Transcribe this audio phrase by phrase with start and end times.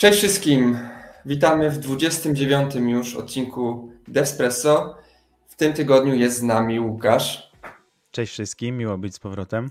[0.00, 0.78] Cześć wszystkim.
[1.26, 4.96] Witamy w 29 już odcinku Devspresso.
[5.48, 7.52] W tym tygodniu jest z nami Łukasz.
[8.10, 9.70] Cześć wszystkim, miło być z powrotem.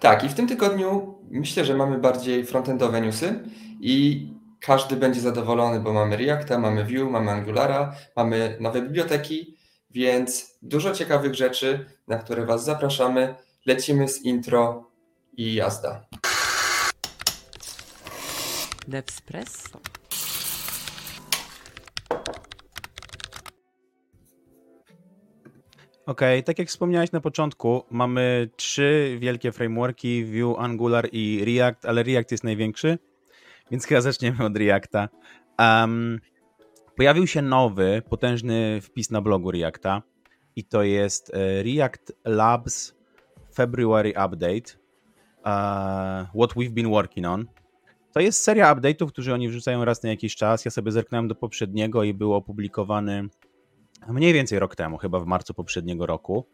[0.00, 3.40] Tak, i w tym tygodniu myślę, że mamy bardziej frontendowe newsy
[3.80, 4.26] i
[4.60, 9.56] każdy będzie zadowolony, bo mamy Reacta, mamy Vue, mamy Angulara, mamy nowe biblioteki,
[9.90, 13.34] więc dużo ciekawych rzeczy, na które Was zapraszamy.
[13.66, 14.90] Lecimy z intro
[15.36, 16.06] i jazda.
[18.88, 19.80] Devspresso.
[26.06, 32.02] Ok, tak jak wspomniałeś na początku, mamy trzy wielkie frameworki, Vue, Angular i React, ale
[32.02, 32.98] React jest największy,
[33.70, 35.08] więc chyba zaczniemy od Reacta.
[35.58, 36.20] Um,
[36.96, 40.02] pojawił się nowy, potężny wpis na blogu Reacta
[40.56, 42.94] i to jest e, React Labs
[43.54, 44.76] February Update,
[45.44, 47.46] uh, what we've been working on.
[48.12, 50.64] To jest seria update'ów, które oni wrzucają raz na jakiś czas.
[50.64, 53.28] Ja sobie zerknąłem do poprzedniego i był opublikowany
[54.08, 56.46] mniej więcej rok temu, chyba w marcu poprzedniego roku.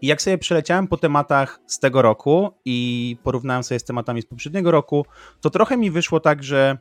[0.00, 4.26] I jak sobie przeleciałem po tematach z tego roku i porównałem sobie z tematami z
[4.26, 5.06] poprzedniego roku,
[5.40, 6.78] to trochę mi wyszło tak, że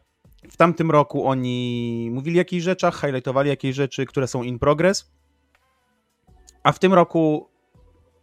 [0.51, 5.11] w tamtym roku oni mówili o jakichś rzeczach, highlightowali jakieś rzeczy, które są in progress,
[6.63, 7.49] a w tym roku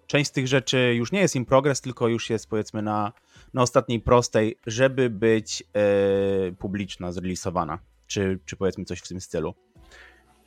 [0.06, 3.12] część z tych rzeczy już nie jest in progress, tylko już jest powiedzmy na,
[3.54, 9.54] na ostatniej prostej, żeby być e, publiczna, zrelisowana, czy, czy powiedzmy coś w tym stylu.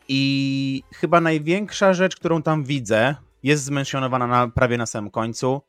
[0.08, 5.62] I chyba największa rzecz, którą tam widzę, jest zmensjonowana na, prawie na samym końcu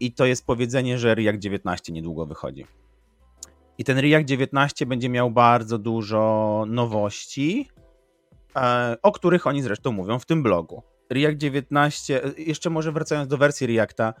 [0.00, 2.66] i to jest powiedzenie, że React 19 niedługo wychodzi.
[3.78, 7.68] I ten React 19 będzie miał bardzo dużo nowości,
[8.56, 10.82] e, o których oni zresztą mówią w tym blogu.
[11.10, 14.14] React 19, e, jeszcze może wracając do wersji Reacta,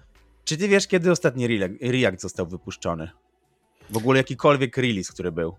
[0.50, 1.48] czy ty wiesz, kiedy ostatni
[1.82, 3.10] React został wypuszczony?
[3.90, 5.54] W ogóle jakikolwiek release, który był?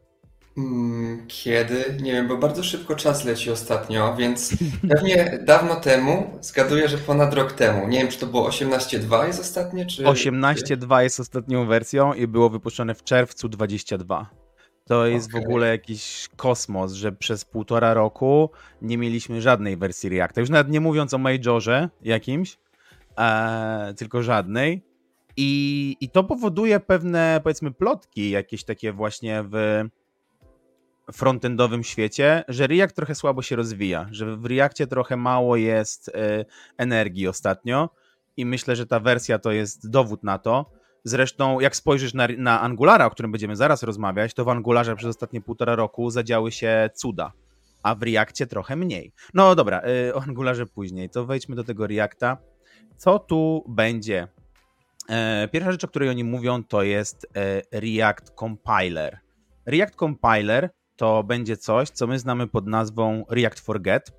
[0.58, 1.98] Mm, kiedy?
[2.02, 4.53] Nie wiem, bo bardzo szybko czas leci ostatnio, więc
[4.89, 7.88] pewnie dawno temu, zgaduję, że ponad rok temu.
[7.88, 10.04] Nie wiem, czy to było 18.2 jest ostatnie, czy...
[10.04, 14.30] 18.2 jest ostatnią wersją i było wypuszczone w czerwcu 22.
[14.86, 15.42] To jest okay.
[15.42, 18.49] w ogóle jakiś kosmos, że przez półtora roku
[18.82, 20.42] nie mieliśmy żadnej wersji Reacta.
[20.42, 22.58] Już nawet nie mówiąc o Majorze jakimś,
[23.17, 24.90] e, tylko żadnej.
[25.37, 29.83] I, I to powoduje pewne, powiedzmy, plotki jakieś takie właśnie w
[31.14, 36.11] frontendowym świecie, że React trochę słabo się rozwija, że w Reactie trochę mało jest y,
[36.77, 37.89] energii ostatnio
[38.37, 40.71] i myślę, że ta wersja to jest dowód na to.
[41.03, 45.09] Zresztą, jak spojrzysz na, na Angulara, o którym będziemy zaraz rozmawiać, to w Angularze przez
[45.09, 47.31] ostatnie półtora roku zadziały się cuda,
[47.83, 49.14] a w Reactie trochę mniej.
[49.33, 52.37] No dobra, y, o Angularze później, to wejdźmy do tego Reacta.
[52.97, 54.27] Co tu będzie?
[55.10, 59.20] E, pierwsza rzecz, o której oni mówią, to jest e, React Compiler.
[59.66, 64.12] React Compiler to będzie coś, co my znamy pod nazwą React Forget.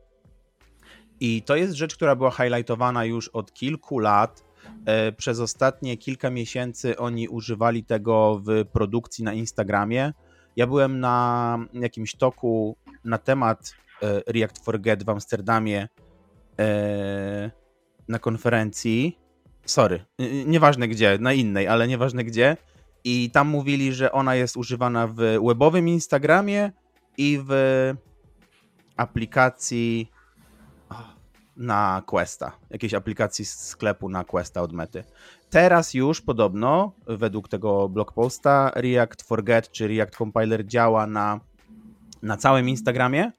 [1.20, 4.44] I to jest rzecz, która była highlightowana już od kilku lat.
[4.86, 10.12] E, przez ostatnie kilka miesięcy oni używali tego w produkcji na Instagramie.
[10.56, 13.74] Ja byłem na jakimś toku na temat
[14.26, 15.88] React Forget w Amsterdamie
[18.08, 19.21] na konferencji.
[19.66, 20.04] Sorry,
[20.46, 22.56] nieważne gdzie, na innej, ale nieważne gdzie.
[23.04, 25.14] I tam mówili, że ona jest używana w
[25.46, 26.72] webowym Instagramie
[27.18, 27.52] i w
[28.96, 30.10] aplikacji
[31.56, 35.04] na Questa, jakiejś aplikacji z sklepu na Questa od Mety.
[35.50, 41.40] Teraz już podobno, według tego blogposta, React Forget czy React Compiler działa na,
[42.22, 43.32] na całym Instagramie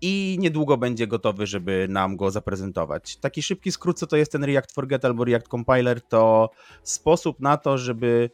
[0.00, 3.16] i niedługo będzie gotowy, żeby nam go zaprezentować.
[3.16, 6.50] Taki szybki skrót, co to jest ten React Forget albo React Compiler, to
[6.82, 8.30] sposób na to, żeby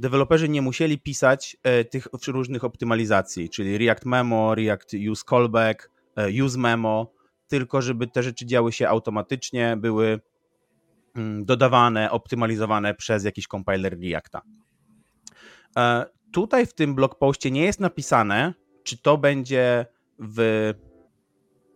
[0.00, 6.44] deweloperzy nie musieli pisać e, tych różnych optymalizacji, czyli React Memo, React Use Callback, e,
[6.44, 7.12] Use Memo,
[7.48, 10.20] tylko żeby te rzeczy działy się automatycznie, były
[11.14, 14.42] mm, dodawane, optymalizowane przez jakiś compiler Reacta.
[15.76, 19.86] E, tutaj w tym blogpoście nie jest napisane, czy to będzie
[20.20, 20.72] w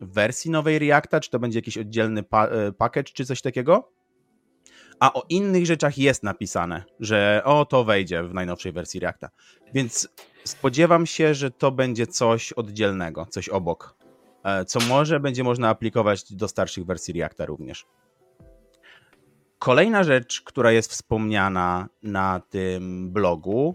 [0.01, 2.49] wersji nowej Reacta, czy to będzie jakiś oddzielny pa
[2.79, 3.95] package, czy coś takiego
[5.01, 9.29] a o innych rzeczach jest napisane, że o, to wejdzie w najnowszej wersji Reacta.
[9.75, 10.09] Więc
[10.45, 13.97] spodziewam się, że to będzie coś oddzielnego, coś obok,
[14.45, 17.87] e, co może będzie można aplikować do starszych wersji Reacta również.
[19.59, 23.75] Kolejna rzecz, która jest wspomniana na tym blogu,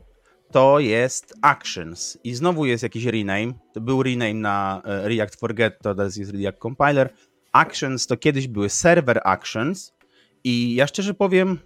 [0.52, 2.18] to jest Actions.
[2.24, 3.54] I znowu jest jakiś rename.
[3.74, 7.14] To był rename na e, React Forget, to teraz jest React Compiler.
[7.52, 10.00] Actions to kiedyś były Server Actions,
[10.44, 11.60] i ja szczerze powiem,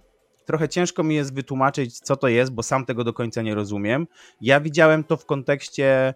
[0.44, 4.06] trochę ciężko mi jest wytłumaczyć, co to jest, bo sam tego do końca nie rozumiem.
[4.40, 6.14] Ja widziałem to w kontekście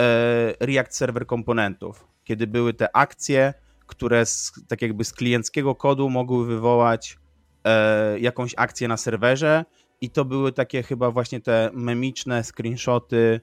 [0.00, 3.54] e, React Server komponentów, kiedy były te akcje,
[3.86, 7.18] które z, tak jakby z klienckiego kodu mogły wywołać
[7.64, 9.64] e, jakąś akcję na serwerze
[10.00, 13.40] i to były takie chyba właśnie te memiczne screenshoty,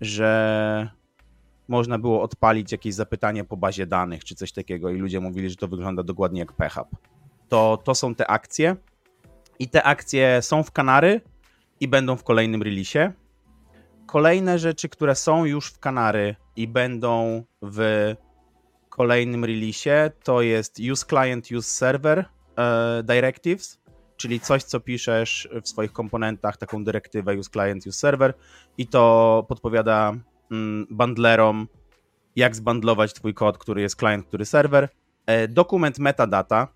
[0.00, 0.90] że
[1.68, 5.56] można było odpalić jakieś zapytanie po bazie danych czy coś takiego i ludzie mówili, że
[5.56, 6.96] to wygląda dokładnie jak PHP.
[7.48, 8.76] To, to są te akcje
[9.58, 11.20] i te akcje są w Kanary
[11.80, 13.12] i będą w kolejnym releasie.
[14.06, 18.14] Kolejne rzeczy, które są już w Kanary i będą w
[18.88, 23.80] kolejnym releasie, to jest use client, use server uh, directives,
[24.16, 28.34] czyli coś, co piszesz w swoich komponentach, taką dyrektywę use client, use server
[28.78, 30.14] i to podpowiada
[30.50, 31.68] mm, bundlerom,
[32.36, 34.88] jak zbundlować twój kod, który jest client, który serwer.
[35.26, 36.68] E, dokument metadata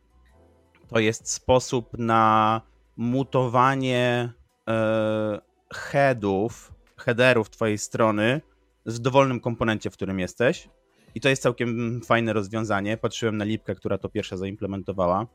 [0.88, 2.60] to jest sposób na
[2.96, 4.32] mutowanie
[4.68, 5.40] e,
[5.74, 8.40] headów, headerów twojej strony
[8.86, 10.68] w dowolnym komponencie, w którym jesteś.
[11.14, 12.96] I to jest całkiem fajne rozwiązanie.
[12.96, 15.26] Patrzyłem na Lipkę, która to pierwsza zaimplementowała.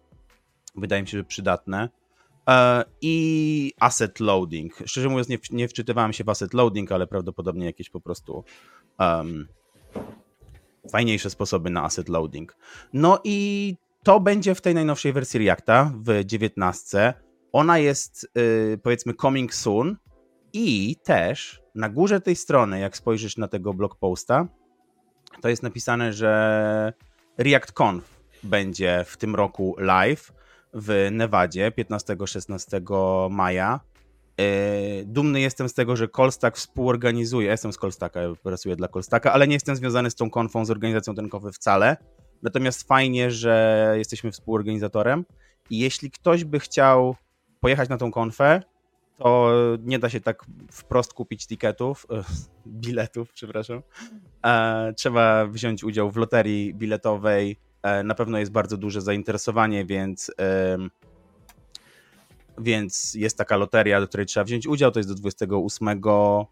[0.78, 1.90] Wydaje mi się, że przydatne.
[2.50, 4.74] E, I asset loading.
[4.86, 8.44] Szczerze mówiąc, nie, nie wczytywałem się w asset loading, ale prawdopodobnie jakieś po prostu
[9.00, 9.48] um,
[10.92, 12.58] fajniejsze sposoby na asset loading.
[12.94, 17.14] No i to będzie w tej najnowszej wersji Reacta w 19.
[17.52, 19.98] Ona jest yy, powiedzmy coming soon
[20.54, 24.48] i też na górze tej strony, jak spojrzysz na tego blog posta,
[25.42, 26.94] to jest napisane, że
[27.38, 30.34] ReactConf będzie w tym roku live
[30.76, 33.80] w Nevadzie 15-16 maja.
[34.38, 37.50] E, dumny jestem z tego, że Kolstak współorganizuje.
[37.50, 41.16] Jestem z Kolstaka, pracuję dla Kolstaka, ale nie jestem związany z tą konfą, z organizacją
[41.16, 41.98] ten konfy wcale.
[42.44, 45.26] Natomiast fajnie, że jesteśmy współorganizatorem.
[45.70, 47.16] I jeśli ktoś by chciał
[47.60, 48.62] pojechać na tą konfę,
[49.18, 49.52] to
[49.84, 52.08] nie da się tak wprost kupić tiketów,
[52.68, 53.82] biletów, przepraszam.
[54.46, 57.58] E, trzeba wziąć udział w loterii biletowej.
[57.86, 60.32] E, na pewno jest bardzo duże zainteresowanie, więc,
[62.58, 64.92] więc jest taka loteria, do której trzeba wziąć udział.
[64.92, 66.46] To jest do 28 e,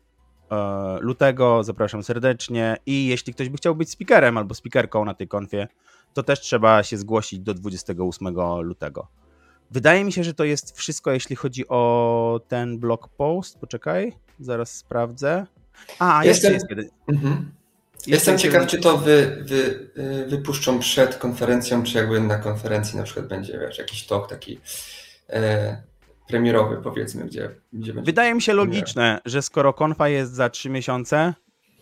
[1.00, 1.64] lutego.
[1.64, 2.78] Zapraszam serdecznie.
[2.86, 5.68] I jeśli ktoś by chciał być speakerem albo speakerką na tej konfie,
[6.14, 8.28] to też trzeba się zgłosić do 28
[8.62, 9.08] lutego.
[9.72, 13.60] Wydaje mi się, że to jest wszystko, jeśli chodzi o ten blog post.
[13.60, 15.46] Poczekaj, zaraz sprawdzę.
[16.00, 16.54] A, Jestem...
[16.54, 16.90] jeszcze jest jeden.
[17.08, 17.63] Mhm.
[18.08, 23.04] Jestem ciekaw, czy to wy, wy, y, wypuszczą przed konferencją, czy jakby na konferencji na
[23.04, 24.60] przykład będzie wiesz, jakiś talk taki
[25.30, 25.82] e,
[26.28, 28.06] premierowy, powiedzmy, gdzie, gdzie będzie.
[28.06, 31.34] Wydaje mi się logiczne, że skoro konfa jest za trzy miesiące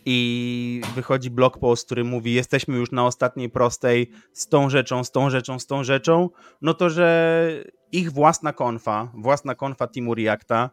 [0.06, 5.12] i wychodzi blog post, który mówi: Jesteśmy już na ostatniej prostej z tą rzeczą, z
[5.12, 6.30] tą rzeczą, z tą rzeczą,
[6.62, 10.70] no to że ich własna konfa, własna konfa Teamu Reacta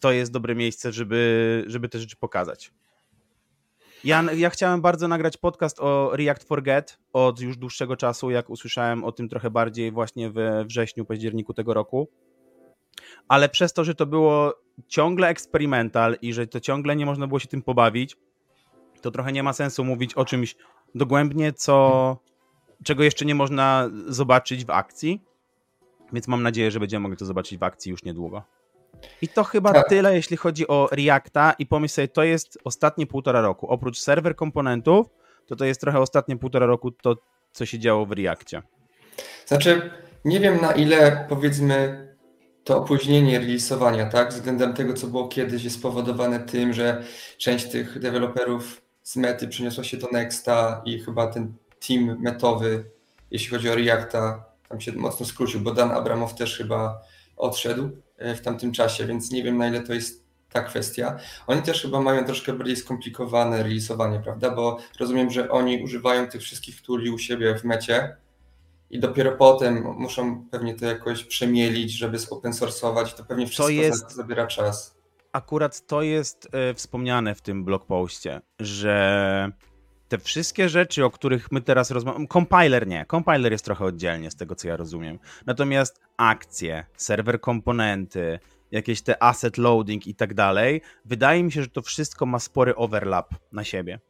[0.00, 2.72] to jest dobre miejsce, żeby, żeby te rzeczy pokazać.
[4.06, 9.04] Ja, ja chciałem bardzo nagrać podcast o React Forget od już dłuższego czasu, jak usłyszałem
[9.04, 12.08] o tym trochę bardziej właśnie we wrześniu, październiku tego roku.
[13.28, 14.54] Ale przez to, że to było
[14.88, 18.16] ciągle eksperymental i że to ciągle nie można było się tym pobawić,
[19.00, 20.56] to trochę nie ma sensu mówić o czymś
[20.94, 22.16] dogłębnie, co,
[22.84, 25.20] czego jeszcze nie można zobaczyć w akcji.
[26.12, 28.42] Więc mam nadzieję, że będziemy mogli to zobaczyć w akcji już niedługo.
[29.22, 29.88] I to chyba tak.
[29.88, 33.66] tyle, jeśli chodzi o Reacta i pomyśl sobie, to jest ostatnie półtora roku.
[33.66, 35.06] Oprócz serwer komponentów,
[35.46, 37.16] to to jest trochę ostatnie półtora roku to,
[37.52, 38.62] co się działo w Reactie.
[39.46, 39.90] Znaczy,
[40.24, 42.06] nie wiem na ile powiedzmy
[42.64, 47.04] to opóźnienie releasowania, tak, względem tego, co było kiedyś, jest spowodowane tym, że
[47.38, 51.54] część tych deweloperów z mety przeniosła się do Nexta i chyba ten
[51.88, 52.84] team metowy,
[53.30, 57.02] jeśli chodzi o Reacta, tam się mocno skrócił, bo Dan Abramow też chyba
[57.36, 61.18] odszedł w tamtym czasie, więc nie wiem na ile to jest ta kwestia.
[61.46, 64.50] Oni też chyba mają troszkę bardziej skomplikowane releasowanie, prawda?
[64.50, 68.16] Bo rozumiem, że oni używają tych wszystkich tuli u siebie w mecie
[68.90, 73.14] i dopiero potem muszą pewnie to jakoś przemielić, żeby open source'ować.
[73.14, 74.12] To pewnie wszystko to jest...
[74.12, 74.96] zabiera czas.
[75.32, 79.50] Akurat to jest y, wspomniane w tym blog postie, że
[80.08, 84.36] te wszystkie rzeczy, o których my teraz rozmawiamy, compiler nie, compiler jest trochę oddzielnie z
[84.36, 85.18] tego, co ja rozumiem.
[85.46, 88.38] Natomiast akcje, serwer komponenty,
[88.70, 92.76] jakieś te asset loading i tak dalej, wydaje mi się, że to wszystko ma spory
[92.76, 94.00] overlap na siebie.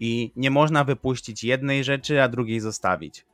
[0.00, 3.24] I nie można wypuścić jednej rzeczy, a drugiej zostawić.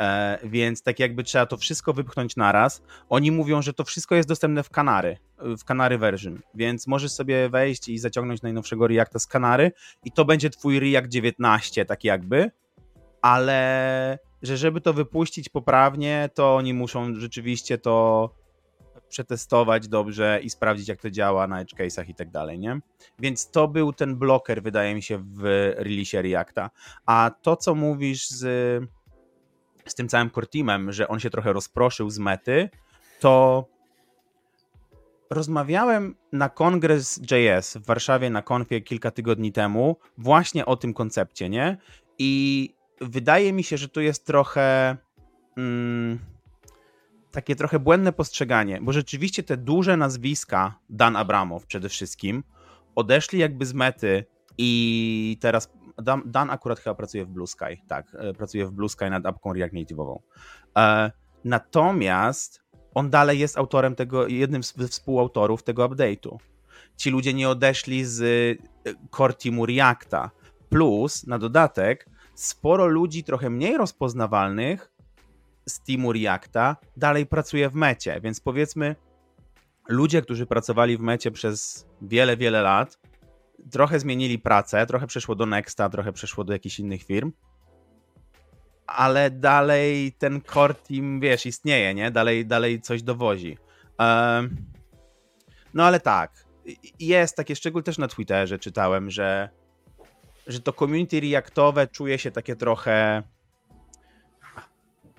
[0.00, 2.82] E, więc tak jakby trzeba to wszystko wypchnąć naraz.
[3.08, 7.48] Oni mówią, że to wszystko jest dostępne w Kanary, w Kanary version, więc możesz sobie
[7.48, 9.72] wejść i zaciągnąć najnowszego Reacta z Kanary
[10.04, 12.50] i to będzie twój React 19, tak jakby,
[13.22, 18.30] ale że żeby to wypuścić poprawnie, to oni muszą rzeczywiście to
[19.08, 22.80] przetestować dobrze i sprawdzić, jak to działa na edge case'ach i tak dalej, nie?
[23.18, 25.42] Więc to był ten bloker, wydaje mi się, w
[25.76, 26.70] release Reacta.
[27.06, 28.44] A to, co mówisz z,
[29.90, 32.70] z tym całym core teamem, że on się trochę rozproszył z mety,
[33.20, 33.64] to
[35.30, 41.48] rozmawiałem na kongres JS w Warszawie na konfie kilka tygodni temu właśnie o tym koncepcie,
[41.48, 41.76] nie?
[42.18, 44.96] I wydaje mi się, że tu jest trochę
[45.56, 46.18] mm,
[47.30, 52.44] takie trochę błędne postrzeganie, bo rzeczywiście te duże nazwiska, Dan Abramow przede wszystkim,
[52.94, 54.24] odeszli jakby z mety
[54.58, 58.88] i teraz Dan, Dan akurat chyba pracuje w Blue Sky, tak, e, pracuje w Blue
[58.88, 60.18] Sky nad apką React Native'ową.
[60.78, 61.10] E,
[61.44, 62.62] natomiast
[62.94, 66.36] on dalej jest autorem tego, jednym z współautorów tego update'u.
[66.96, 70.30] Ci ludzie nie odeszli z e, core teamu Reacta.
[70.68, 74.92] Plus, na dodatek, sporo ludzi trochę mniej rozpoznawalnych
[75.68, 78.96] z teamu Reacta dalej pracuje w mecie, więc powiedzmy,
[79.88, 82.98] ludzie, którzy pracowali w mecie przez wiele, wiele lat,
[83.70, 87.32] trochę zmienili pracę, trochę przeszło do Nexta, trochę przeszło do jakichś innych firm,
[88.86, 92.10] ale dalej ten core team, wiesz, istnieje, nie?
[92.10, 93.58] Dalej, dalej coś dowozi.
[95.74, 96.44] No ale tak,
[97.00, 99.48] jest takie, szczególnie też na Twitterze czytałem, że,
[100.46, 103.22] że to community reactowe czuje się takie trochę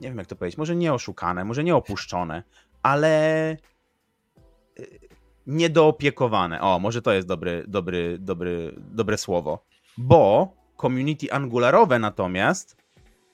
[0.02, 2.44] nie wiem jak to powiedzieć, może nie oszukane, może nie opuszczone,
[2.84, 3.52] ale
[4.80, 5.00] y,
[5.52, 6.62] niedoopiekowane.
[6.62, 9.66] O, może to jest dobry, dobry, dobry, dobre słowo.
[9.98, 12.78] Bo community angularowe natomiast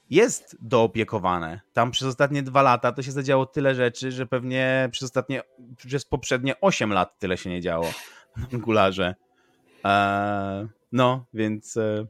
[0.10, 1.62] jest doopiekowane.
[1.74, 5.42] Tam przez ostatnie dwa lata to się zadziało tyle rzeczy, że pewnie przez ostatnie,
[5.88, 7.86] przez poprzednie 8 lat tyle się nie działo
[8.38, 9.16] w Angularze.
[9.84, 12.08] Eee, no, więc e,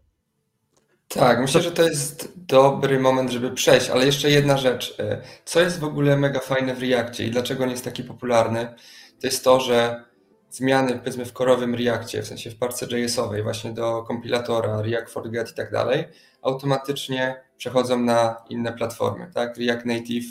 [1.08, 4.96] tak, myślę, że to jest dobry moment, żeby przejść, ale jeszcze jedna rzecz.
[5.00, 8.76] E, co jest w ogóle mega fajne w Reactie i dlaczego nie jest taki popularny,
[9.22, 10.04] to jest to, że
[10.50, 15.52] zmiany powiedzmy w korowym Reactie, w sensie w parce JS-owej właśnie do kompilatora, React Forget
[15.52, 16.06] i tak dalej,
[16.42, 19.32] automatycznie przechodzą na inne platformy.
[19.34, 19.58] Tak?
[19.58, 20.26] React Native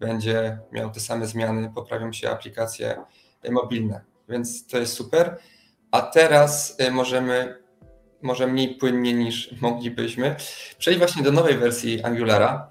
[0.00, 3.02] będzie miał te same zmiany, poprawią się aplikacje
[3.50, 5.38] mobilne, więc to jest super.
[5.90, 7.66] A teraz e, możemy
[8.22, 10.36] może mniej płynnie niż moglibyśmy.
[10.78, 12.70] Przejść właśnie do nowej wersji Angulara.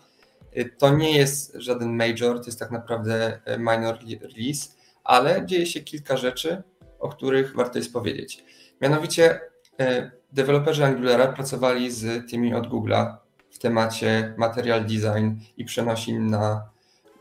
[0.58, 5.80] Y, to nie jest żaden major, to jest tak naprawdę minor release, ale dzieje się
[5.80, 6.64] kilka rzeczy,
[7.00, 8.44] o których warto jest powiedzieć.
[8.82, 9.40] Mianowicie
[9.82, 13.16] y, deweloperzy Angulara pracowali z tymi od Google'a
[13.52, 16.70] w temacie Material Design i przenosin na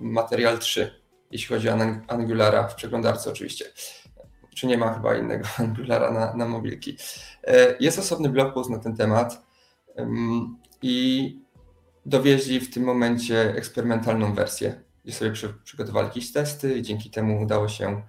[0.01, 1.01] Material 3,
[1.31, 3.65] jeśli chodzi o Angulara w przeglądarce oczywiście
[4.55, 6.97] czy nie ma chyba innego Angulara na, na mobilki.
[7.45, 9.47] E, jest osobny blog post na ten temat
[10.83, 11.39] i
[12.07, 17.43] dowieźli w tym momencie eksperymentalną wersję, gdzie sobie przy, przygotowali jakieś testy i dzięki temu
[17.43, 18.03] udało się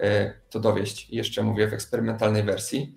[0.00, 1.10] e, to dowieść.
[1.10, 2.96] Jeszcze mówię w eksperymentalnej wersji.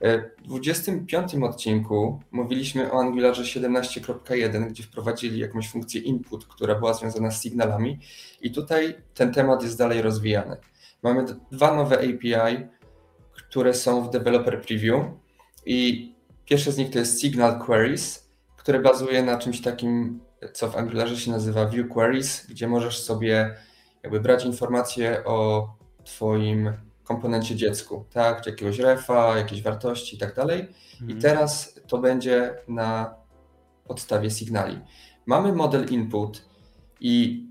[0.00, 6.94] E, w 25 odcinku mówiliśmy o Angularze 17.1, gdzie wprowadzili jakąś funkcję input, która była
[6.94, 7.98] związana z sygnalami
[8.40, 10.56] i tutaj ten temat jest dalej rozwijany.
[11.02, 12.66] Mamy dwa nowe API,
[13.32, 15.04] które są w Developer Preview
[15.66, 16.10] i
[16.44, 20.20] pierwsze z nich to jest Signal Queries, które bazuje na czymś takim,
[20.52, 23.56] co w Angularze się nazywa View Queries, gdzie możesz sobie
[24.02, 25.68] jakby brać informacje o
[26.04, 26.72] Twoim
[27.04, 30.68] komponencie dziecku, tak, jakiegoś refa, jakiejś wartości i tak dalej.
[31.00, 31.20] I mhm.
[31.20, 33.14] teraz to będzie na
[33.84, 34.78] podstawie sygnali.
[35.26, 36.42] Mamy model input
[37.00, 37.44] i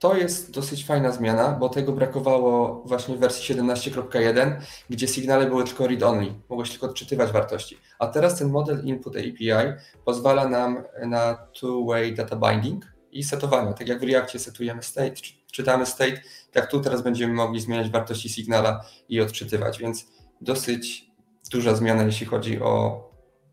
[0.00, 4.56] to jest dosyć fajna zmiana, bo tego brakowało właśnie w wersji 17.1,
[4.90, 7.78] gdzie sygnale były tylko read-only, mogłeś tylko odczytywać wartości.
[7.98, 9.72] A teraz ten model input API
[10.04, 13.74] pozwala nam na two-way data binding i setowanie.
[13.74, 15.14] Tak jak w Reactie setujemy state,
[15.52, 16.20] czytamy state,
[16.52, 20.06] tak tu teraz będziemy mogli zmieniać wartości sygnala i odczytywać, więc
[20.40, 21.10] dosyć
[21.52, 23.04] duża zmiana, jeśli chodzi o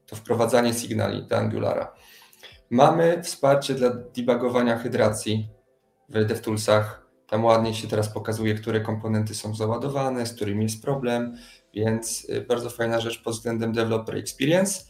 [0.06, 1.94] to wprowadzanie sygnali do Angulara.
[2.70, 5.57] Mamy wsparcie dla debugowania hydracji
[6.10, 7.08] w DevToolsach.
[7.28, 11.38] Tam ładnie się teraz pokazuje, które komponenty są załadowane, z którymi jest problem,
[11.74, 14.84] więc y, bardzo fajna rzecz pod względem Developer Experience.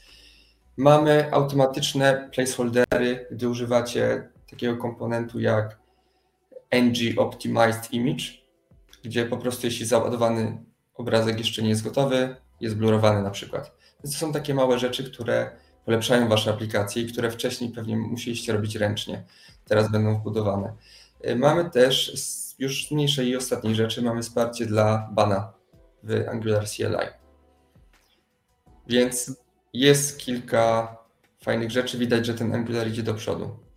[0.77, 5.79] Mamy automatyczne placeholdery, gdy używacie takiego komponentu jak
[6.71, 8.23] ng Optimized Image,
[9.03, 10.57] gdzie po prostu jeśli załadowany
[10.95, 13.71] obrazek jeszcze nie jest gotowy, jest blurowany na przykład.
[14.03, 15.51] Więc to są takie małe rzeczy, które
[15.85, 19.23] polepszają Wasze aplikacje i które wcześniej pewnie musieliście robić ręcznie.
[19.65, 20.73] Teraz będą wbudowane.
[21.25, 22.13] Y, mamy też
[22.59, 25.53] już mniejszej i ostatniej rzeczy, mamy wsparcie dla bana
[26.03, 27.07] w Angular CLI.
[28.87, 29.37] Więc
[29.73, 30.97] jest kilka
[31.43, 33.67] fajnych rzeczy, widać, że ten Angular idzie do przodu.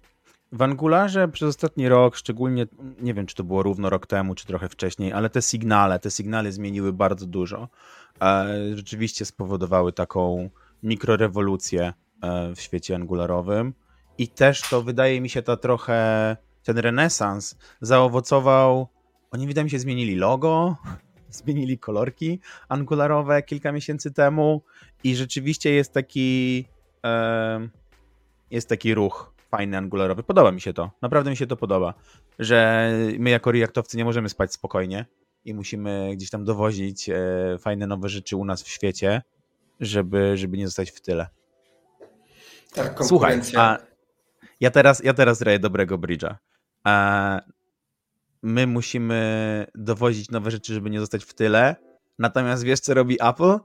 [0.53, 2.67] W Angularze przez ostatni rok, szczególnie,
[3.01, 6.11] nie wiem czy to było równo rok temu, czy trochę wcześniej, ale te sygnale, te
[6.11, 7.69] sygnały zmieniły bardzo dużo.
[8.23, 10.51] E, rzeczywiście spowodowały taką
[10.83, 11.93] mikrorewolucję
[12.23, 13.75] e, w świecie angularowym
[14.19, 18.89] i też to wydaje mi się to trochę, ten renesans zaowocował,
[19.31, 20.77] oni wydaje mi się zmienili logo,
[21.31, 24.63] zmienili kolorki angularowe kilka miesięcy temu
[25.05, 26.65] i rzeczywiście jest taki
[27.05, 27.69] e,
[28.51, 30.23] jest taki ruch fajny angularowy.
[30.23, 30.91] Podoba mi się to.
[31.03, 31.95] Naprawdę mi się to podoba,
[32.39, 35.07] że my jako reaktowcy nie możemy spać spokojnie
[35.45, 37.17] i musimy gdzieś tam dowozić e,
[37.59, 39.23] fajne nowe rzeczy u nas w świecie,
[39.81, 41.27] żeby, żeby nie zostać w tyle.
[42.75, 43.79] Tak, Słuchaj, a
[44.61, 46.35] ja teraz, ja teraz robię dobrego bridge'a.
[48.43, 51.77] My musimy dowozić nowe rzeczy, żeby nie zostać w tyle.
[52.19, 53.59] Natomiast wiesz, co robi Apple?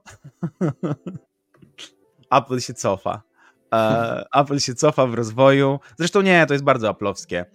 [2.38, 3.22] Apple się cofa.
[3.74, 5.80] E, Apple się cofa w rozwoju.
[5.98, 7.46] Zresztą nie, to jest bardzo aplowskie.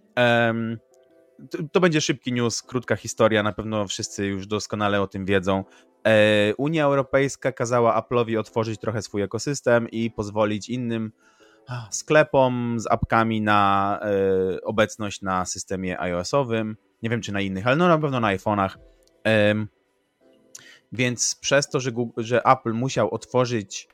[1.51, 5.65] to, to, będzie szybki news, krótka historia, na pewno wszyscy już doskonale o tym wiedzą.
[6.07, 11.13] E, Unia Europejska kazała Apple'owi otworzyć trochę swój ekosystem i pozwolić innym
[11.91, 16.77] sklepom z apkami na e, obecność na systemie iOS-owym.
[17.03, 18.71] Nie wiem, czy na innych, ale no na pewno na iPhone'ach.
[20.93, 23.89] Więc przez to, że, Google, że Apple musiał otworzyć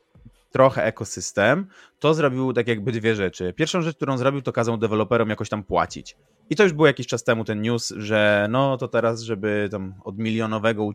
[0.51, 1.67] trochę ekosystem,
[1.99, 3.53] to zrobił tak jakby dwie rzeczy.
[3.53, 6.17] Pierwszą rzecz, którą zrobił, to kazał deweloperom jakoś tam płacić.
[6.51, 9.95] I to już był jakiś czas temu ten news, że no to teraz, żeby tam
[10.05, 10.91] od milionowego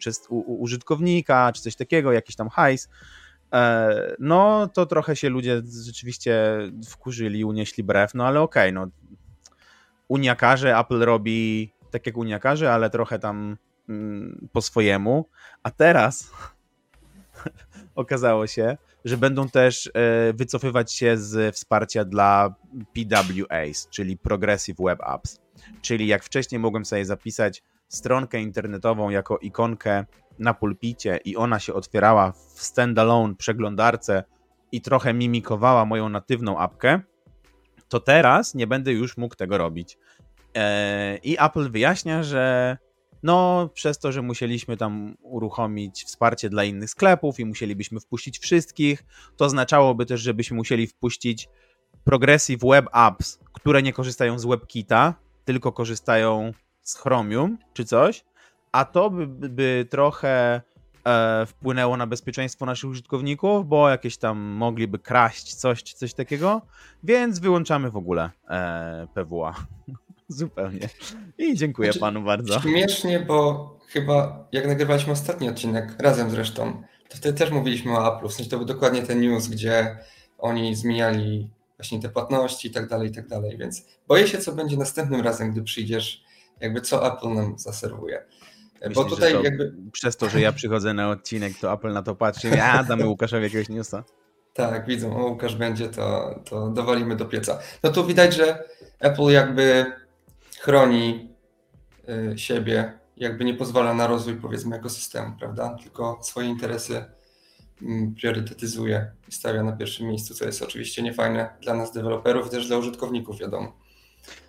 [0.45, 2.89] użytkownika, czy coś takiego, jakiś tam hajs,
[4.19, 6.57] no to trochę się ludzie rzeczywiście
[6.89, 8.91] wkurzyli, unieśli brew, no ale okej, okay, no
[10.07, 13.57] Unia każe, Apple robi tak jak Unia każe, ale trochę tam
[13.89, 15.29] mm, po swojemu,
[15.63, 16.31] a teraz
[17.95, 22.55] okazało się, że będą też e, wycofywać się z wsparcia dla
[22.93, 25.39] PWAs, czyli Progressive Web Apps.
[25.81, 30.05] Czyli jak wcześniej mogłem sobie zapisać stronkę internetową jako ikonkę
[30.41, 34.23] na pulpicie i ona się otwierała w standalone przeglądarce
[34.71, 37.01] i trochę mimikowała moją natywną apkę,
[37.87, 39.97] to teraz nie będę już mógł tego robić.
[40.55, 42.77] E, I Apple wyjaśnia, że
[43.23, 49.03] no, przez to, że musieliśmy tam uruchomić wsparcie dla innych sklepów i musielibyśmy wpuścić wszystkich,
[49.37, 51.49] to oznaczałoby też, żebyśmy musieli wpuścić
[52.03, 55.13] Progressive Web Apps, które nie korzystają z WebKita,
[55.45, 56.51] tylko korzystają
[56.81, 58.23] z Chromium czy coś,
[58.71, 60.61] a to by, by trochę
[61.05, 66.61] e, wpłynęło na bezpieczeństwo naszych użytkowników, bo jakieś tam mogliby kraść coś czy coś takiego,
[67.03, 69.55] więc wyłączamy w ogóle e, PWA.
[70.27, 70.89] Zupełnie.
[71.37, 72.61] I dziękuję znaczy, panu bardzo.
[72.61, 78.27] Śmiesznie, bo chyba jak nagrywaliśmy ostatni odcinek, razem zresztą, to wtedy też mówiliśmy o Apple.
[78.27, 79.97] W sensie to był dokładnie ten news, gdzie
[80.37, 83.57] oni zmieniali właśnie te płatności i tak dalej, i tak dalej.
[83.57, 86.23] Więc boję się, co będzie następnym razem, gdy przyjdziesz,
[86.59, 88.25] jakby co Apple nam zaserwuje.
[88.81, 89.73] Myślisz, bo tutaj to, jakby.
[89.91, 92.47] Przez to, że ja przychodzę na odcinek, to Apple na to patrzy.
[92.49, 94.03] Ja damy Łukaszowi jakiegoś newsa.
[94.53, 97.59] Tak, widzą, o Łukasz będzie, to, to dowalimy do pieca.
[97.83, 98.63] No tu widać, że
[98.99, 99.85] Apple jakby
[100.59, 101.29] chroni
[102.33, 105.77] y, siebie, jakby nie pozwala na rozwój powiedzmy ekosystemu, prawda?
[105.83, 107.05] Tylko swoje interesy
[107.81, 112.67] mm, priorytetyzuje i stawia na pierwszym miejscu, co jest oczywiście niefajne dla nas deweloperów, też
[112.67, 113.80] dla użytkowników, wiadomo.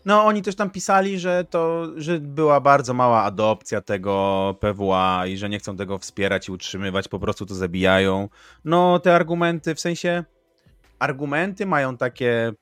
[0.04, 5.36] No, oni też tam pisali, że to, że była bardzo mała adopcja tego PWA i
[5.36, 8.28] że nie chcą tego wspierać i utrzymywać, po prostu to zabijają.
[8.64, 10.24] No, te argumenty, w sensie
[10.98, 12.52] argumenty mają takie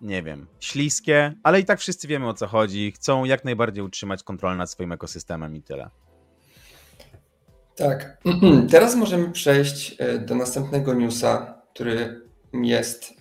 [0.00, 2.92] nie wiem, śliskie, ale i tak wszyscy wiemy o co chodzi.
[2.92, 5.90] Chcą jak najbardziej utrzymać kontrolę nad swoim ekosystemem i tyle.
[7.76, 8.18] Tak.
[8.70, 12.20] Teraz możemy przejść e, do następnego newsa, który
[12.52, 13.14] jest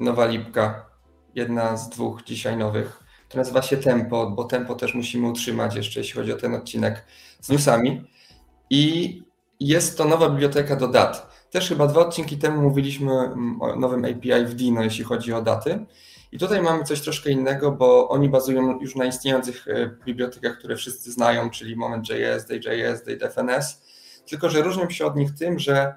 [0.00, 0.93] nowa lipka.
[1.34, 3.04] Jedna z dwóch dzisiaj nowych.
[3.28, 7.04] To nazywa się Tempo, bo Tempo też musimy utrzymać jeszcze, jeśli chodzi o ten odcinek
[7.40, 8.04] z newsami.
[8.70, 9.22] I
[9.60, 11.34] jest to nowa biblioteka do dat.
[11.50, 15.42] Też chyba dwa odcinki temu mówiliśmy mm, o nowym API w Dino, jeśli chodzi o
[15.42, 15.86] daty.
[16.32, 20.76] I tutaj mamy coś troszkę innego, bo oni bazują już na istniejących e, bibliotekach, które
[20.76, 23.82] wszyscy znają, czyli Moment.js, Day.js, Date.fns,
[24.26, 25.94] tylko że różnią się od nich tym, że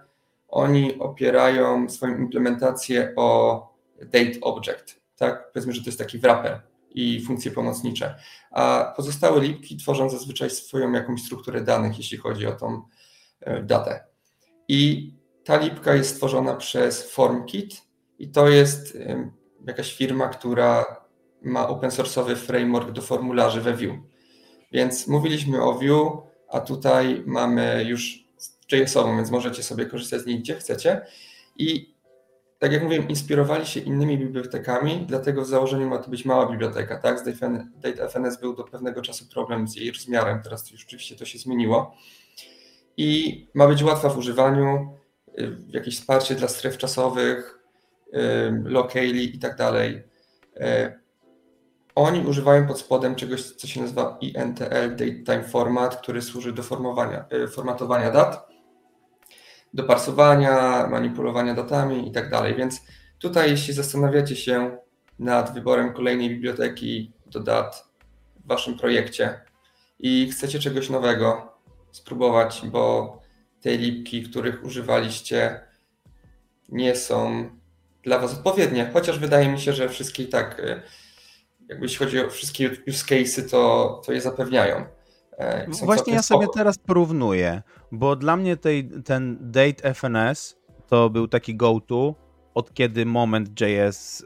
[0.48, 3.62] oni opierają swoją implementację o
[4.02, 5.52] date object, tak?
[5.54, 8.16] Powiedzmy, że to jest taki wrapper i funkcje pomocnicze.
[8.52, 12.82] A pozostałe lipki tworzą zazwyczaj swoją jakąś strukturę danych, jeśli chodzi o tą
[13.42, 14.04] e, datę.
[14.68, 15.12] I
[15.44, 17.82] ta lipka jest stworzona przez FormKit
[18.20, 18.98] i to jest
[19.68, 20.86] jakaś firma, która
[21.42, 24.04] ma open source'owy framework do formularzy we Vue.
[24.72, 28.28] Więc mówiliśmy o Vue, a tutaj mamy już
[28.72, 31.02] JS-ową, więc możecie sobie korzystać z niej gdzie chcecie.
[31.58, 31.96] I
[32.60, 36.98] tak jak mówiłem, inspirowali się innymi bibliotekami, dlatego w założeniu ma to być mała biblioteka.
[36.98, 37.20] Tak?
[37.20, 37.24] Z
[37.76, 41.96] DateFNS był do pewnego czasu problem z jej rozmiarem, teraz już oczywiście to się zmieniło.
[42.98, 44.98] I ma być łatwa w używaniu,
[45.40, 47.60] y, jakieś wsparcie dla stref czasowych,
[48.08, 48.20] y,
[48.64, 50.04] locali i tak dalej.
[50.56, 50.62] Y,
[51.96, 57.26] oni używają pod spodem czegoś, co się nazywa INTL Datetime Format, który służy do formowania,
[57.52, 58.48] formatowania dat
[59.74, 62.56] do parsowania, manipulowania datami i tak dalej.
[62.56, 62.82] Więc
[63.20, 64.78] tutaj, jeśli zastanawiacie się
[65.20, 67.88] nad wyborem kolejnej biblioteki do dat
[68.36, 69.42] w waszym projekcie
[70.00, 71.54] i chcecie czegoś nowego
[71.92, 73.18] spróbować, bo
[73.62, 75.60] te lipki, których używaliście,
[76.70, 77.50] nie są
[78.04, 80.82] dla was odpowiednie, chociaż wydaje mi się, że wszystkie i tak, y,
[81.70, 84.86] jakby jeśli chodzi o wszystkie use cases, to, to je zapewniają.
[85.38, 91.28] E, Właśnie ja sobie teraz porównuję, bo dla mnie tej, ten Date FNS to był
[91.28, 92.16] taki go-to,
[92.54, 94.22] od kiedy Moment.js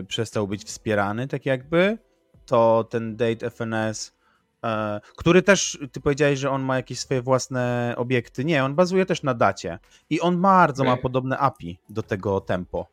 [0.00, 1.98] y, przestał być wspierany, tak jakby,
[2.46, 4.68] to ten Date FNS, y,
[5.16, 8.44] który też, ty powiedziałeś, że on ma jakieś swoje własne obiekty.
[8.44, 9.78] Nie, on bazuje też na dacie
[10.10, 10.96] i on bardzo okay.
[10.96, 12.86] ma podobne API do tego tempo.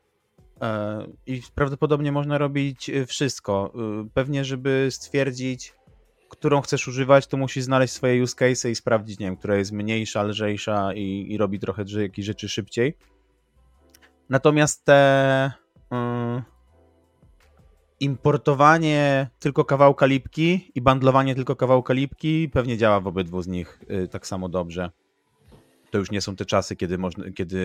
[0.62, 3.74] E, I prawdopodobnie można robić wszystko.
[4.14, 5.74] Pewnie, żeby stwierdzić,
[6.30, 9.72] którą chcesz używać, to musisz znaleźć swoje use case i sprawdzić, nie wiem, która jest
[9.72, 12.98] mniejsza, lżejsza i, i robi trochę jakieś rzeczy szybciej.
[14.30, 15.52] Natomiast te
[15.92, 16.44] yy,
[18.00, 23.80] importowanie tylko kawałka lipki i bandlowanie tylko kawałka lipki pewnie działa w obydwu z nich
[23.90, 24.92] yy, tak samo dobrze.
[25.92, 27.58] To już nie są te czasy, kiedy, można, kiedy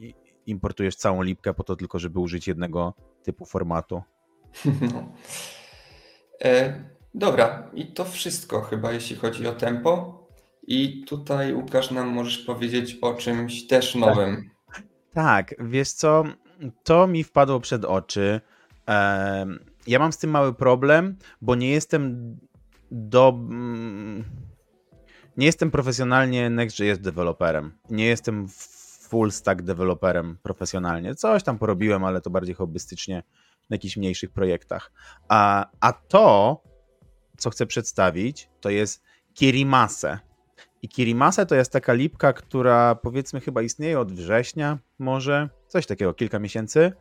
[0.00, 0.12] yy,
[0.46, 4.02] importujesz całą lipkę po to tylko, żeby użyć jednego typu formatu.
[7.16, 10.22] Dobra, i to wszystko chyba, jeśli chodzi o tempo.
[10.66, 14.00] I tutaj, Łukasz, nam możesz powiedzieć o czymś też tak.
[14.00, 14.50] nowym.
[15.12, 16.24] Tak, wiesz co,
[16.84, 18.40] to mi wpadło przed oczy.
[19.86, 22.36] Ja mam z tym mały problem, bo nie jestem
[22.90, 23.28] do.
[23.28, 24.24] Mm,
[25.36, 27.72] nie jestem profesjonalnie Next.js deweloperem.
[27.90, 28.46] Nie jestem
[29.08, 31.14] full stack deweloperem profesjonalnie.
[31.14, 33.22] Coś tam porobiłem, ale to bardziej hobbystycznie
[33.70, 34.92] na jakichś mniejszych projektach.
[35.28, 36.62] A, a to
[37.38, 39.02] co chcę przedstawić, to jest
[39.34, 40.18] Kirimase.
[40.82, 46.14] I Kirimase to jest taka lipka, która powiedzmy chyba istnieje od września, może coś takiego,
[46.14, 46.92] kilka miesięcy.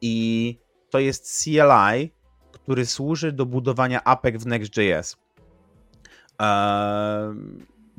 [0.00, 0.58] I
[0.90, 2.12] to jest CLI,
[2.52, 5.16] który służy do budowania apek w Next.js.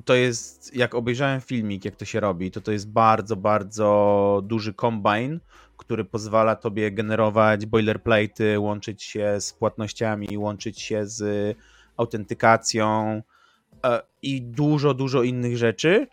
[0.05, 4.73] To jest, jak obejrzałem filmik, jak to się robi, to to jest bardzo, bardzo duży
[4.73, 5.39] combine,
[5.77, 11.57] który pozwala tobie generować boilerplate, łączyć się z płatnościami, łączyć się z
[12.01, 13.21] autentykacją
[13.85, 16.07] e, i dużo, dużo innych rzeczy.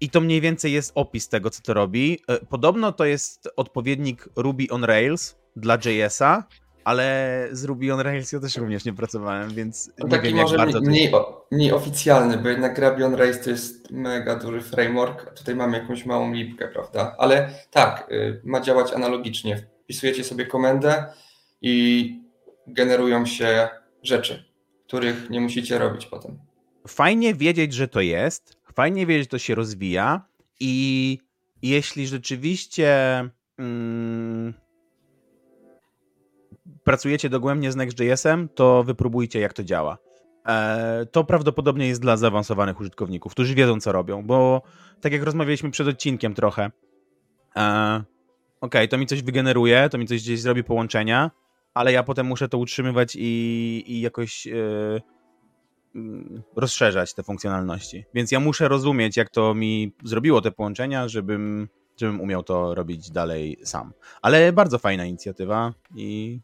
[0.00, 2.18] I to mniej więcej jest opis tego, co to robi.
[2.28, 6.44] E, podobno to jest odpowiednik Ruby on Rails dla JS-a,
[6.84, 10.36] ale z Ruby on Rails ja też również nie pracowałem, więc no nie taki wiem,
[10.36, 11.12] może bardzo mniej,
[11.50, 15.78] mniej oficjalny, bo jednak Ruby on Rails to jest mega duży framework, a tutaj mamy
[15.78, 17.14] jakąś małą lipkę, prawda?
[17.18, 19.66] Ale tak, y, ma działać analogicznie.
[19.84, 21.04] Wpisujecie sobie komendę
[21.62, 22.14] i
[22.66, 23.68] generują się
[24.02, 24.51] rzeczy
[24.92, 26.38] których nie musicie robić potem.
[26.88, 30.24] Fajnie wiedzieć, że to jest, fajnie wiedzieć, że to się rozwija
[30.60, 31.18] i
[31.62, 32.88] jeśli rzeczywiście
[33.58, 34.54] mm,
[36.84, 39.98] pracujecie dogłębnie z Next.js-em, to wypróbujcie, jak to działa.
[40.46, 44.62] E, to prawdopodobnie jest dla zaawansowanych użytkowników, którzy wiedzą, co robią, bo
[45.00, 46.70] tak jak rozmawialiśmy przed odcinkiem trochę,
[47.56, 48.02] e,
[48.60, 51.30] ok, to mi coś wygeneruje, to mi coś gdzieś zrobi połączenia,
[51.74, 55.02] ale ja potem muszę to utrzymywać i, i jakoś yy,
[56.56, 58.04] rozszerzać te funkcjonalności.
[58.14, 61.68] Więc ja muszę rozumieć, jak to mi zrobiło te połączenia, żebym,
[62.00, 63.92] żebym umiał to robić dalej sam.
[64.22, 66.40] Ale bardzo fajna inicjatywa i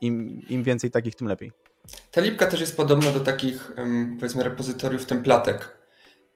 [0.00, 1.52] im, im więcej takich, tym lepiej.
[2.10, 3.72] Ta lipka też jest podobna do takich,
[4.18, 5.78] powiedzmy, repozytoriów templatek,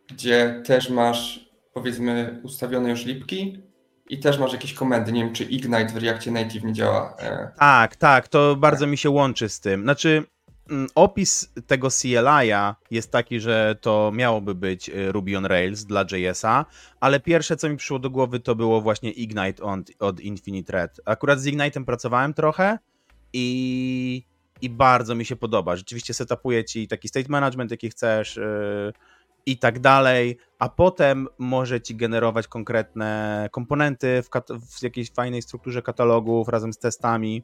[0.08, 3.62] gdzie też masz, powiedzmy, ustawione już lipki,
[4.08, 7.16] i też masz jakieś komendy, nie wiem czy Ignite w Reactie Native nie działa.
[7.18, 7.50] E.
[7.58, 9.82] Tak, tak, to bardzo mi się łączy z tym.
[9.82, 10.24] Znaczy
[10.70, 16.04] mm, opis tego CLI-a jest taki, że to miałoby być e, Ruby on Rails dla
[16.12, 16.64] JS-a,
[17.00, 21.00] ale pierwsze co mi przyszło do głowy to było właśnie Ignite od, od Infinite Red.
[21.04, 22.78] Akurat z Ignite'em pracowałem trochę
[23.32, 24.24] i,
[24.62, 25.76] i bardzo mi się podoba.
[25.76, 28.92] Rzeczywiście setupuje ci taki state management, jaki chcesz, yy,
[29.46, 34.28] i tak dalej, a potem może ci generować konkretne komponenty w,
[34.78, 37.42] w, jakiejś fajnej strukturze katalogów razem z testami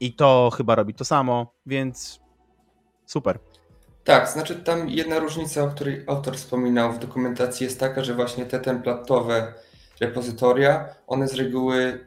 [0.00, 2.20] i to chyba robi to samo, więc
[3.06, 3.38] super.
[4.04, 8.46] Tak, znaczy tam jedna różnica, o której autor wspominał w dokumentacji jest taka, że właśnie
[8.46, 9.54] te templatowe
[10.00, 12.06] repozytoria, one z reguły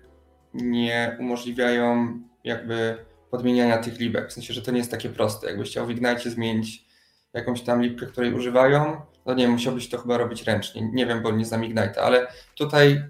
[0.53, 4.29] nie umożliwiają jakby podmieniania tych libek.
[4.29, 5.47] W sensie, że to nie jest takie proste.
[5.47, 6.85] Jakbyś chciał w Ignite zmienić
[7.33, 10.89] jakąś tam lipkę, której używają, no nie, musiałbyś to chyba robić ręcznie.
[10.93, 13.03] Nie wiem, bo nie znam Ignite, ale tutaj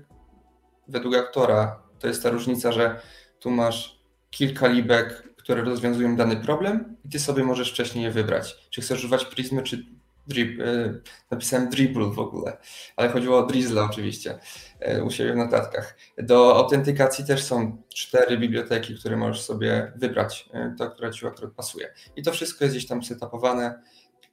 [0.87, 3.01] według aktora to jest ta różnica, że
[3.39, 8.55] tu masz kilka libek, które rozwiązują dany problem i ty sobie możesz wcześniej je wybrać.
[8.69, 9.85] Czy chcesz używać Prismy, czy
[10.27, 10.93] drip, e,
[11.31, 12.57] napisałem dribble w ogóle,
[12.95, 14.39] ale chodziło o Drizzle oczywiście
[14.79, 15.97] e, u siebie w notatkach.
[16.17, 21.53] Do autentykacji też są cztery biblioteki, które możesz sobie wybrać, e, to, która ci akurat
[21.53, 21.93] pasuje.
[22.15, 23.81] I to wszystko jest gdzieś tam setupowane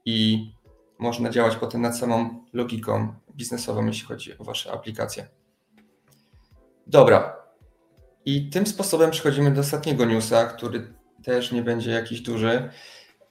[0.05, 0.47] i
[0.99, 5.27] można działać potem nad samą logiką biznesową, jeśli chodzi o wasze aplikacje.
[6.87, 7.37] Dobra.
[8.25, 12.71] I tym sposobem przechodzimy do ostatniego newsa, który też nie będzie jakiś duży,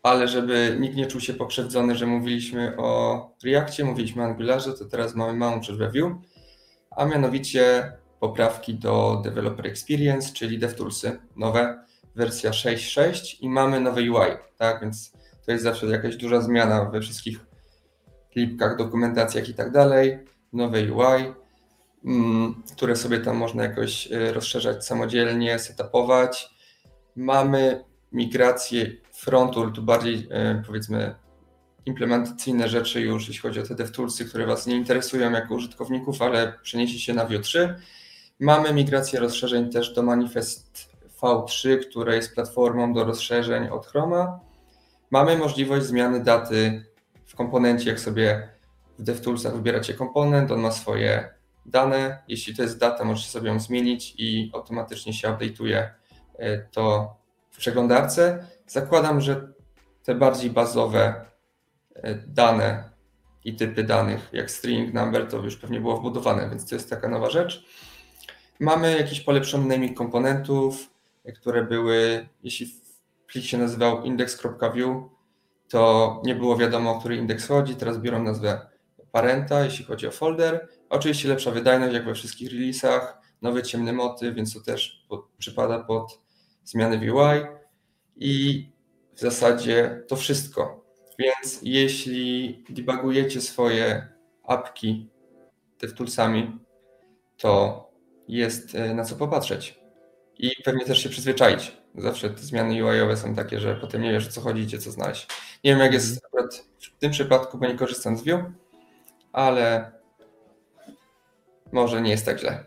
[0.04, 4.86] ale żeby nikt nie czuł się pokrzywdzony, że mówiliśmy o Reactie, mówiliśmy o Angularze, to
[4.86, 5.62] teraz mamy małą
[5.94, 6.22] Vue,
[6.92, 14.32] a mianowicie poprawki do Developer Experience, czyli DevToolsy, nowe, wersja 6.6 i mamy nowe UI,
[14.58, 15.12] tak, więc
[15.46, 17.47] to jest zawsze jakaś duża zmiana we wszystkich
[18.38, 20.20] klipkach, dokumentacjach i tak dalej,
[20.54, 21.34] nowe UI,
[22.06, 26.50] mm, które sobie tam można jakoś e, rozszerzać samodzielnie, setupować.
[27.16, 31.16] Mamy migrację frontu, tu bardziej e, powiedzmy
[31.86, 36.54] implementacyjne rzeczy już, jeśli chodzi o te DevToolsy, które Was nie interesują jako użytkowników, ale
[36.64, 37.76] przeniesie się na Vue 3.
[38.40, 40.90] Mamy migrację rozszerzeń też do Manifest
[41.22, 44.40] V3, które jest platformą do rozszerzeń od Chroma.
[45.12, 46.86] Mamy możliwość zmiany daty
[47.28, 48.50] w komponencie, jak sobie
[49.00, 51.30] w DevToolsach wybieracie komponent, on ma swoje
[51.66, 52.24] dane.
[52.28, 55.90] Jeśli to jest data, możecie sobie ją zmienić i automatycznie się update'uje
[56.40, 57.16] e, to
[57.52, 58.48] w przeglądarce.
[58.68, 59.54] Zakładam, że
[60.04, 61.26] te bardziej bazowe
[61.96, 62.90] e, dane
[63.46, 67.08] i typy danych, jak string, number, to już pewnie było wbudowane, więc to jest taka
[67.08, 67.66] nowa rzecz.
[68.60, 70.90] Mamy jakiś polepszony naming komponentów,
[71.36, 72.68] które były, jeśli
[73.28, 75.17] plik się nazywał index.view,
[75.70, 77.76] to nie było wiadomo, o który indeks chodzi.
[77.76, 78.68] Teraz biorą nazwę
[79.12, 80.68] parenta, jeśli chodzi o folder.
[80.90, 85.80] Oczywiście lepsza wydajność, jak we wszystkich releasach, nowy ciemny motyw, więc to też pod, przypada
[85.80, 86.20] pod
[86.64, 87.42] zmiany w UI
[88.16, 88.66] i
[89.16, 90.86] w zasadzie to wszystko.
[91.20, 94.08] Więc jeśli debugujecie swoje
[94.44, 95.10] apki
[95.82, 96.60] DevToolsami,
[97.38, 97.84] to
[98.28, 99.80] jest e, na co popatrzeć.
[100.38, 101.77] I pewnie też się przyzwyczaić.
[101.98, 104.92] Zawsze te zmiany UI-owe są takie, że potem nie wiesz o co chodzi, gdzie co
[104.92, 105.28] znaleźć.
[105.64, 106.26] Nie wiem jak jest mhm.
[106.26, 108.52] akurat w tym przypadku, bo nie korzystam z Vue,
[109.34, 109.92] ale
[111.72, 112.66] może nie jest tak źle.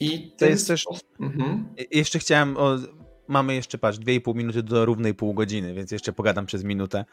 [0.00, 0.84] I to jest też.
[1.20, 1.74] Mhm.
[1.90, 2.56] Jeszcze chciałem.
[2.56, 2.76] O,
[3.28, 7.04] mamy jeszcze, patrz, 2,5 minuty do równej pół godziny, więc jeszcze pogadam przez minutę.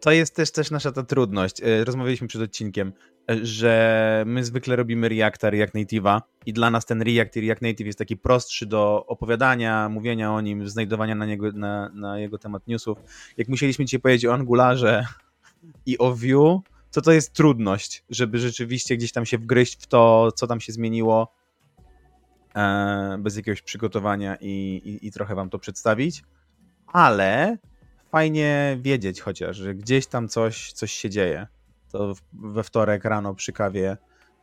[0.00, 1.62] To jest też, też nasza ta trudność.
[1.62, 2.92] E, rozmawialiśmy przed odcinkiem,
[3.30, 7.62] e, że my zwykle robimy Reacta, React Native'a i dla nas ten React i React
[7.62, 12.38] Native jest taki prostszy do opowiadania, mówienia o nim, znajdowania na, niego, na, na jego
[12.38, 12.98] temat newsów.
[13.36, 15.06] Jak musieliśmy dzisiaj powiedzieć o Angularze
[15.86, 16.60] i o Vue,
[16.92, 20.72] to to jest trudność, żeby rzeczywiście gdzieś tam się wgryźć w to, co tam się
[20.72, 21.39] zmieniło,
[23.18, 26.22] bez jakiegoś przygotowania i, i, i, trochę wam to przedstawić,
[26.86, 27.56] ale
[28.10, 31.46] fajnie wiedzieć chociaż, że gdzieś tam coś, coś się dzieje.
[31.92, 33.96] To we wtorek rano przy kawie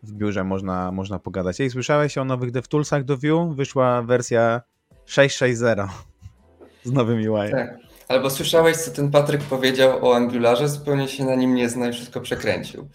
[0.03, 1.61] w biurze można, można pogadać.
[1.61, 3.53] Ej, słyszałeś o nowych DevToolsach do Vue?
[3.55, 4.61] Wyszła wersja
[5.07, 5.87] 6.6.0
[6.83, 7.51] z nowym UI.
[7.51, 7.77] Tak.
[8.07, 11.93] Albo słyszałeś, co ten Patryk powiedział o Angularze, zupełnie się na nim nie zna i
[11.93, 12.89] wszystko przekręcił.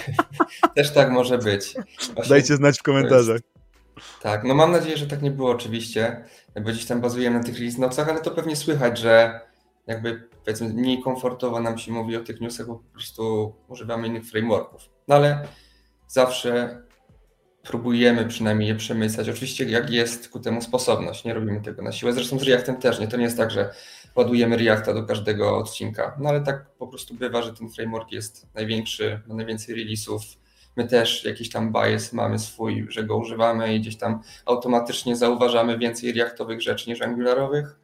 [0.76, 1.74] Też tak może być.
[2.14, 3.40] Właśnie Dajcie znać w komentarzach.
[4.26, 7.54] Tak, no mam nadzieję, że tak nie było oczywiście, bo gdzieś tam bazujemy na tych
[7.54, 9.40] release notesach, ale to pewnie słychać, że
[9.86, 14.24] jakby powiedzmy mniej komfortowo nam się mówi o tych newsach, bo po prostu używamy innych
[14.24, 14.82] frameworków.
[15.08, 15.48] No ale
[16.08, 16.82] zawsze
[17.62, 19.28] próbujemy przynajmniej je przemyśleć.
[19.28, 22.12] Oczywiście jak jest ku temu sposobność, nie robimy tego na siłę.
[22.12, 23.74] Zresztą z Reactem też nie, to nie jest tak, że
[24.16, 26.16] ładujemy Reacta do każdego odcinka.
[26.20, 30.20] No ale tak po prostu bywa, że ten framework jest największy, ma najwięcej release'ów,
[30.76, 35.78] my też jakiś tam bias mamy swój, że go używamy i gdzieś tam automatycznie zauważamy
[35.78, 37.76] więcej reaktowych rzeczy niż angularowych,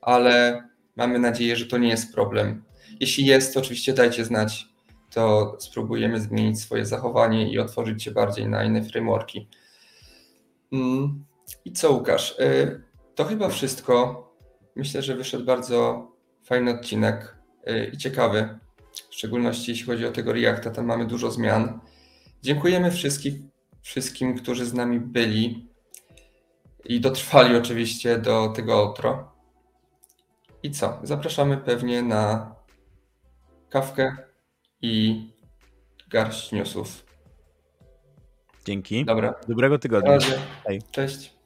[0.00, 0.64] ale
[0.96, 2.64] mamy nadzieję, że to nie jest problem.
[3.00, 4.66] Jeśli jest, to oczywiście dajcie znać,
[5.10, 9.48] to spróbujemy zmienić swoje zachowanie i otworzyć się bardziej na inne frameworki.
[10.72, 11.24] Mm,
[11.64, 12.38] I co, Łukasz?
[12.38, 12.82] Y,
[13.14, 14.26] to chyba wszystko.
[14.76, 16.08] Myślę, że wyszedł bardzo
[16.44, 17.36] fajny odcinek
[17.68, 18.58] y, i ciekawy.
[19.10, 21.80] W szczególności jeśli chodzi o tego Reacta, tam mamy dużo zmian.
[22.42, 23.50] Dziękujemy wszystkim,
[23.82, 25.68] wszystkim, którzy z nami byli
[26.84, 29.32] i dotrwali oczywiście do tego outro.
[30.62, 31.00] I co?
[31.02, 32.54] Zapraszamy pewnie na
[33.68, 34.16] kawkę
[34.82, 35.24] i
[36.08, 37.04] garść newsów.
[38.64, 39.04] Dzięki.
[39.04, 40.18] Dobra, Dobrego tygodnia.
[40.90, 41.39] Cześć.